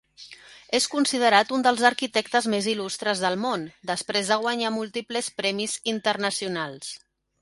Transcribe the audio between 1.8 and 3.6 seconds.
arquitectes més il·lustres del